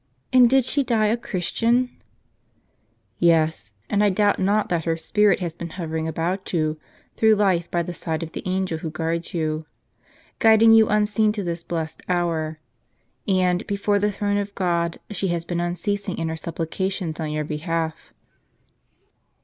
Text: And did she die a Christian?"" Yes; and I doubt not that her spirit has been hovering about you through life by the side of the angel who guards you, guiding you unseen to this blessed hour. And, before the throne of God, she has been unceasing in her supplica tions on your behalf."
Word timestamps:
And 0.33 0.49
did 0.49 0.65
she 0.65 0.83
die 0.83 1.05
a 1.09 1.15
Christian?"" 1.15 1.91
Yes; 3.19 3.75
and 3.87 4.03
I 4.03 4.09
doubt 4.09 4.39
not 4.39 4.67
that 4.69 4.85
her 4.85 4.97
spirit 4.97 5.41
has 5.41 5.53
been 5.53 5.69
hovering 5.69 6.07
about 6.07 6.51
you 6.53 6.79
through 7.17 7.35
life 7.35 7.69
by 7.69 7.83
the 7.83 7.93
side 7.93 8.23
of 8.23 8.31
the 8.31 8.41
angel 8.47 8.79
who 8.79 8.89
guards 8.89 9.35
you, 9.35 9.67
guiding 10.39 10.71
you 10.71 10.89
unseen 10.89 11.31
to 11.33 11.43
this 11.43 11.61
blessed 11.61 12.01
hour. 12.09 12.57
And, 13.27 13.67
before 13.67 13.99
the 13.99 14.11
throne 14.11 14.37
of 14.37 14.55
God, 14.55 14.99
she 15.11 15.27
has 15.27 15.45
been 15.45 15.61
unceasing 15.61 16.17
in 16.17 16.29
her 16.29 16.33
supplica 16.35 16.91
tions 16.91 17.19
on 17.19 17.29
your 17.29 17.43
behalf." 17.45 18.11